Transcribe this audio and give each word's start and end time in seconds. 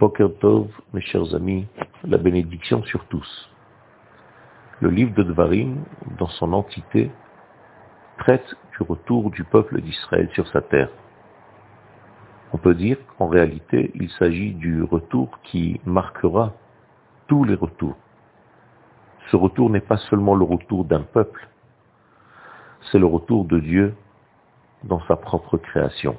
Boker 0.00 0.36
Tov, 0.40 0.68
mes 0.92 1.00
chers 1.00 1.36
amis, 1.36 1.68
la 2.02 2.18
bénédiction 2.18 2.82
sur 2.82 3.04
tous. 3.06 3.48
Le 4.80 4.90
livre 4.90 5.14
de 5.14 5.22
Dvarim, 5.22 5.84
dans 6.18 6.26
son 6.26 6.52
entité, 6.52 7.12
traite 8.18 8.56
du 8.76 8.82
retour 8.82 9.30
du 9.30 9.44
peuple 9.44 9.80
d'Israël 9.80 10.28
sur 10.34 10.48
sa 10.48 10.62
terre. 10.62 10.90
On 12.52 12.58
peut 12.58 12.74
dire 12.74 12.96
qu'en 13.16 13.28
réalité, 13.28 13.92
il 13.94 14.10
s'agit 14.10 14.54
du 14.54 14.82
retour 14.82 15.38
qui 15.44 15.80
marquera 15.86 16.52
tous 17.28 17.44
les 17.44 17.54
retours. 17.54 17.96
Ce 19.30 19.36
retour 19.36 19.70
n'est 19.70 19.80
pas 19.80 19.98
seulement 20.10 20.34
le 20.34 20.44
retour 20.44 20.84
d'un 20.84 21.02
peuple, 21.02 21.48
c'est 22.90 22.98
le 22.98 23.06
retour 23.06 23.44
de 23.44 23.60
Dieu 23.60 23.94
dans 24.82 25.00
sa 25.06 25.14
propre 25.14 25.56
création, 25.56 26.16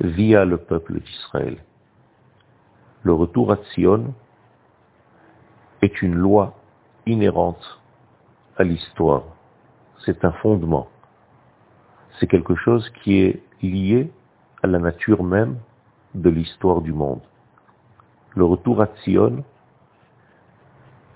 via 0.00 0.46
le 0.46 0.56
peuple 0.56 0.98
d'Israël. 1.00 1.58
Le 3.06 3.12
retour 3.12 3.52
à 3.52 3.58
Sion 3.72 4.12
est 5.80 6.02
une 6.02 6.16
loi 6.16 6.56
inhérente 7.06 7.80
à 8.56 8.64
l'histoire. 8.64 9.22
C'est 10.04 10.24
un 10.24 10.32
fondement. 10.32 10.88
C'est 12.18 12.26
quelque 12.26 12.56
chose 12.56 12.90
qui 13.04 13.18
est 13.18 13.44
lié 13.62 14.10
à 14.64 14.66
la 14.66 14.80
nature 14.80 15.22
même 15.22 15.58
de 16.16 16.28
l'histoire 16.30 16.80
du 16.80 16.92
monde. 16.92 17.20
Le 18.34 18.44
retour 18.44 18.82
à 18.82 18.88
Sion 19.04 19.44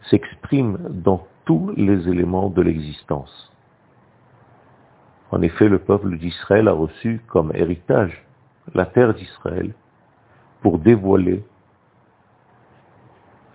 s'exprime 0.02 0.78
dans 0.90 1.26
tous 1.44 1.72
les 1.76 2.08
éléments 2.08 2.50
de 2.50 2.62
l'existence. 2.62 3.52
En 5.32 5.42
effet, 5.42 5.68
le 5.68 5.80
peuple 5.80 6.16
d'Israël 6.18 6.68
a 6.68 6.72
reçu 6.72 7.20
comme 7.26 7.50
héritage 7.52 8.24
la 8.74 8.86
terre 8.86 9.12
d'Israël 9.12 9.74
pour 10.62 10.78
dévoiler 10.78 11.42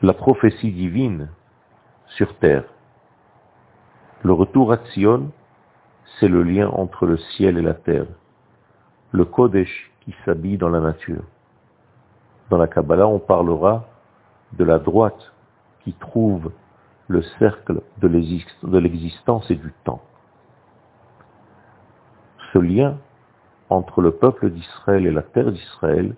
la 0.05 0.13
prophétie 0.13 0.71
divine 0.71 1.29
sur 2.09 2.37
terre. 2.37 2.65
Le 4.21 4.33
retour 4.33 4.71
à 4.71 4.77
Sion, 4.93 5.31
c'est 6.19 6.27
le 6.27 6.43
lien 6.43 6.69
entre 6.69 7.07
le 7.07 7.17
ciel 7.17 7.57
et 7.57 7.63
la 7.63 7.73
terre, 7.73 8.05
le 9.11 9.25
Kodesh 9.25 9.91
qui 10.01 10.13
s'habille 10.23 10.59
dans 10.59 10.69
la 10.69 10.79
nature. 10.79 11.23
Dans 12.51 12.57
la 12.57 12.67
Kabbalah, 12.67 13.07
on 13.07 13.17
parlera 13.17 13.85
de 14.53 14.63
la 14.63 14.77
droite 14.77 15.33
qui 15.83 15.93
trouve 15.93 16.51
le 17.07 17.23
cercle 17.39 17.81
de 17.97 18.77
l'existence 18.77 19.49
et 19.49 19.55
du 19.55 19.73
temps. 19.85 20.03
Ce 22.53 22.59
lien 22.59 22.99
entre 23.71 24.01
le 24.01 24.11
peuple 24.11 24.51
d'Israël 24.51 25.07
et 25.07 25.11
la 25.11 25.23
terre 25.23 25.51
d'Israël 25.51 26.15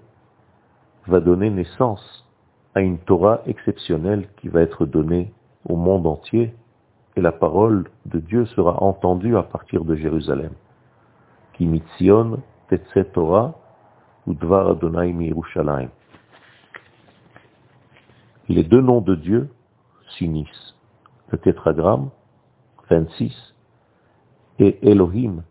va 1.07 1.21
donner 1.21 1.49
naissance 1.49 2.26
à 2.77 2.81
une 2.81 2.99
Torah 2.99 3.41
exceptionnelle 3.47 4.29
qui 4.39 4.49
va 4.49 4.61
être 4.61 4.85
donnée 4.85 5.33
au 5.67 5.75
monde 5.75 6.05
entier 6.05 6.53
et 7.15 7.21
la 7.21 7.31
parole 7.31 7.89
de 8.05 8.19
Dieu 8.19 8.45
sera 8.45 8.83
entendue 8.83 9.35
à 9.35 9.41
partir 9.41 9.83
de 9.83 9.95
Jérusalem. 9.95 10.51
Kimitzion 11.53 12.39
tetse 12.69 13.11
Torah 13.13 13.55
udvar 14.27 14.67
Adonai 14.67 15.11
Yerushalayim. 15.11 15.89
Les 18.47 18.63
deux 18.63 18.81
noms 18.81 19.01
de 19.01 19.15
Dieu 19.15 19.49
s'unissent. 20.09 20.75
Le 21.31 21.39
tétragramme 21.39 22.11
26 22.91 23.55
et 24.59 24.77
Elohim 24.87 25.41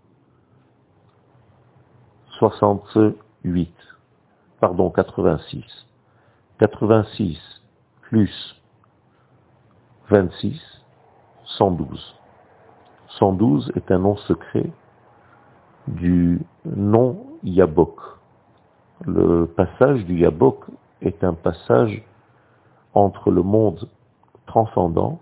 68, 2.38 3.74
pardon 4.60 4.91
86. 4.91 5.86
86 6.59 7.39
plus 8.01 8.57
26, 10.09 10.59
112. 11.45 12.15
112 13.19 13.72
est 13.77 13.91
un 13.91 13.99
nom 13.99 14.17
secret 14.17 14.71
du 15.87 16.41
nom 16.65 17.27
Yabok. 17.43 18.00
Le 19.05 19.47
passage 19.47 20.06
du 20.06 20.21
Yabok 20.21 20.65
est 21.03 21.22
un 21.25 21.34
passage 21.34 22.03
entre 22.95 23.31
le 23.31 23.43
monde 23.43 23.91
transcendant 24.47 25.19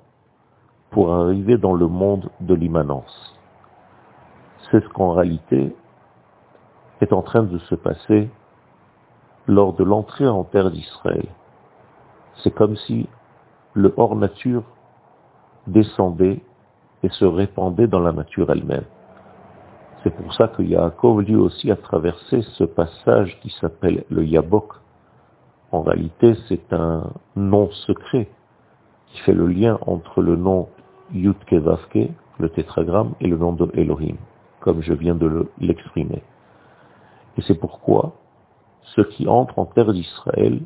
pour 0.91 1.13
arriver 1.13 1.59
dans 1.59 1.75
le 1.75 1.89
monde 1.89 2.31
de 2.41 2.55
l'immanence. 2.55 3.37
C'est 4.71 4.81
ce 4.81 4.89
qu'en 4.91 5.13
réalité 5.15 5.75
est 7.01 7.13
en 7.13 7.23
train 7.23 7.43
de 7.43 7.59
se 7.59 7.75
passer 7.75 8.31
lors 9.47 9.75
de 9.75 9.85
l'entrée 9.85 10.29
en 10.29 10.45
terre 10.45 10.71
d'Israël. 10.71 11.27
C'est 12.43 12.55
comme 12.55 12.77
si 12.77 13.09
le 13.75 13.93
hors-nature 13.97 14.63
descendait 15.67 16.43
et 17.03 17.09
se 17.11 17.25
répandait 17.25 17.87
dans 17.87 18.01
la 18.01 18.13
nature 18.13 18.51
elle-même. 18.51 18.85
C'est 20.03 20.15
pour 20.15 20.35
ça 20.35 20.49
que 20.49 20.63
Yaakov 20.63 21.23
lui 21.23 21.35
aussi 21.35 21.71
a 21.71 21.77
traversé 21.77 22.43
ce 22.59 22.65
passage 22.65 23.39
qui 23.41 23.51
s'appelle 23.61 24.05
le 24.11 24.25
Yabok. 24.25 24.75
En 25.73 25.83
réalité, 25.83 26.35
c'est 26.49 26.73
un 26.73 27.11
nom 27.37 27.71
secret 27.71 28.29
qui 29.07 29.19
fait 29.21 29.33
le 29.33 29.47
lien 29.47 29.79
entre 29.87 30.21
le 30.21 30.37
nom 30.37 30.69
Yudke 31.13 31.55
Vavke, 31.55 32.11
le 32.39 32.49
tétragramme, 32.51 33.15
et 33.21 33.27
le 33.27 33.37
nom 33.37 33.53
de 33.53 33.71
Elohim, 33.75 34.17
comme 34.61 34.83
je 34.83 34.93
viens 34.93 35.15
de 35.15 35.49
l'exprimer. 35.59 36.23
Et 37.39 37.43
c'est 37.43 37.59
pourquoi 37.59 38.13
ceux 38.95 39.05
qui 39.05 39.27
entrent 39.29 39.59
en 39.59 39.67
terre 39.67 39.93
d'Israël 39.93 40.61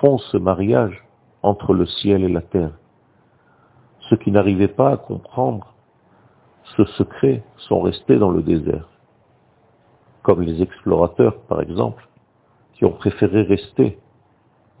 font 0.00 0.18
ce 0.18 0.36
mariage 0.36 1.04
entre 1.42 1.72
le 1.72 1.86
ciel 1.86 2.24
et 2.24 2.28
la 2.28 2.42
terre. 2.42 2.72
Ceux 4.08 4.16
qui 4.16 4.30
n'arrivaient 4.30 4.68
pas 4.68 4.92
à 4.92 4.96
comprendre 4.96 5.74
ce 6.76 6.84
secret 6.84 7.42
sont 7.56 7.80
restés 7.80 8.18
dans 8.18 8.30
le 8.30 8.42
désert, 8.42 8.88
comme 10.22 10.42
les 10.42 10.62
explorateurs 10.62 11.40
par 11.42 11.62
exemple, 11.62 12.08
qui 12.74 12.84
ont 12.84 12.92
préféré 12.92 13.42
rester 13.42 13.98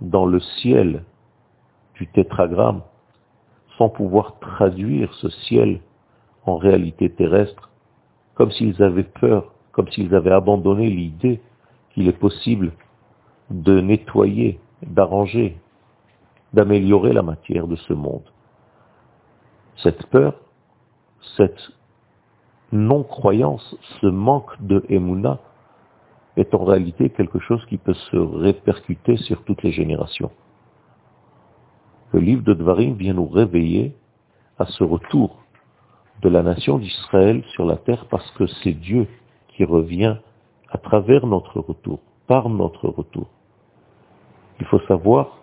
dans 0.00 0.26
le 0.26 0.40
ciel 0.40 1.04
du 1.94 2.06
tétragramme 2.08 2.82
sans 3.78 3.88
pouvoir 3.88 4.38
traduire 4.40 5.12
ce 5.14 5.28
ciel 5.30 5.80
en 6.44 6.56
réalité 6.56 7.10
terrestre, 7.10 7.70
comme 8.34 8.50
s'ils 8.50 8.82
avaient 8.82 9.02
peur, 9.02 9.52
comme 9.72 9.88
s'ils 9.88 10.14
avaient 10.14 10.32
abandonné 10.32 10.88
l'idée 10.88 11.40
qu'il 11.96 12.08
est 12.08 12.18
possible 12.18 12.72
de 13.50 13.80
nettoyer, 13.80 14.60
d'arranger, 14.82 15.56
d'améliorer 16.52 17.14
la 17.14 17.22
matière 17.22 17.66
de 17.66 17.76
ce 17.76 17.94
monde. 17.94 18.30
Cette 19.76 20.06
peur, 20.08 20.34
cette 21.38 21.58
non-croyance, 22.70 23.76
ce 24.00 24.06
manque 24.08 24.60
de 24.60 24.84
émouna 24.90 25.40
est 26.36 26.54
en 26.54 26.64
réalité 26.64 27.08
quelque 27.08 27.38
chose 27.38 27.64
qui 27.66 27.78
peut 27.78 27.94
se 27.94 28.16
répercuter 28.16 29.16
sur 29.16 29.42
toutes 29.44 29.62
les 29.62 29.72
générations. 29.72 30.30
Le 32.12 32.20
livre 32.20 32.42
de 32.42 32.52
Dvarim 32.52 32.94
vient 32.94 33.14
nous 33.14 33.26
réveiller 33.28 33.96
à 34.58 34.66
ce 34.66 34.84
retour 34.84 35.42
de 36.20 36.28
la 36.28 36.42
nation 36.42 36.78
d'Israël 36.78 37.42
sur 37.54 37.64
la 37.64 37.76
terre 37.76 38.06
parce 38.10 38.30
que 38.32 38.46
c'est 38.46 38.72
Dieu 38.72 39.08
qui 39.48 39.64
revient 39.64 40.16
à 40.70 40.78
travers 40.78 41.26
notre 41.26 41.60
retour, 41.60 42.00
par 42.26 42.48
notre 42.48 42.88
retour. 42.88 43.26
Il 44.60 44.66
faut 44.66 44.80
savoir 44.80 45.38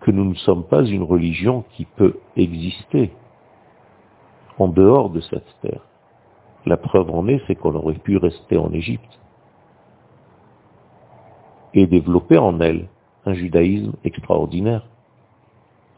que 0.00 0.10
nous 0.10 0.24
ne 0.24 0.34
sommes 0.34 0.64
pas 0.64 0.84
une 0.84 1.02
religion 1.02 1.64
qui 1.76 1.86
peut 1.86 2.18
exister 2.36 3.12
en 4.58 4.68
dehors 4.68 5.10
de 5.10 5.20
cette 5.20 5.60
terre. 5.62 5.80
La 6.66 6.76
preuve 6.76 7.10
en 7.10 7.26
est, 7.28 7.42
c'est 7.46 7.54
qu'on 7.54 7.74
aurait 7.74 7.94
pu 7.94 8.16
rester 8.16 8.56
en 8.56 8.72
Égypte 8.72 9.18
et 11.72 11.86
développer 11.86 12.38
en 12.38 12.60
elle 12.60 12.88
un 13.26 13.34
judaïsme 13.34 13.94
extraordinaire, 14.04 14.86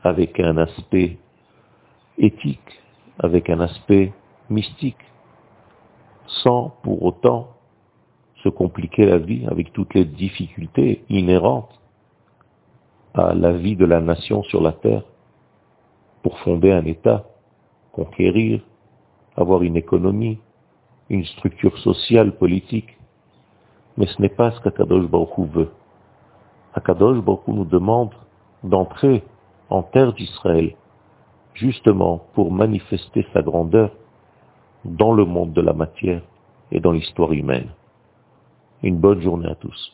avec 0.03 0.39
un 0.41 0.57
aspect 0.57 1.19
éthique, 2.19 2.83
avec 3.19 3.51
un 3.51 3.61
aspect 3.61 4.13
mystique, 4.49 5.05
sans 6.27 6.77
pour 6.83 7.03
autant 7.03 7.56
compliquer 8.51 9.07
la 9.07 9.19
vie 9.19 9.47
avec 9.47 9.73
toutes 9.73 9.95
les 9.95 10.05
difficultés 10.05 11.05
inhérentes 11.09 11.81
à 13.15 13.35
la 13.35 13.53
vie 13.53 13.77
de 13.77 13.85
la 13.85 14.01
nation 14.01 14.43
sur 14.45 14.61
la 14.61 14.73
terre 14.73 15.03
pour 16.23 16.39
fonder 16.41 16.73
un 16.73 16.85
État, 16.85 17.25
conquérir, 17.93 18.61
avoir 19.37 19.63
une 19.63 19.77
économie, 19.77 20.39
une 21.09 21.25
structure 21.25 21.77
sociale, 21.79 22.37
politique. 22.37 22.99
Mais 23.97 24.07
ce 24.07 24.21
n'est 24.21 24.29
pas 24.29 24.51
ce 24.51 24.61
qu'Akadosh 24.61 25.07
Baruch 25.09 25.39
veut. 25.39 25.71
Akadosh 26.75 27.23
Baruch 27.23 27.47
nous 27.47 27.65
demande 27.65 28.11
d'entrer 28.65 29.23
en 29.71 29.83
terre 29.83 30.13
d'Israël, 30.13 30.75
justement 31.55 32.23
pour 32.35 32.53
manifester 32.53 33.27
sa 33.33 33.43
grandeur 33.43 33.91
dans 34.85 35.13
le 35.13 35.25
monde 35.25 35.53
de 35.53 35.63
la 35.63 35.73
matière 35.73 36.23
et 36.71 36.81
dans 36.81 36.93
l'histoire 36.93 37.33
humaine. 37.33 37.71
Une 38.83 38.99
bonne 38.99 39.23
journée 39.23 39.49
à 39.49 39.55
tous. 39.55 39.93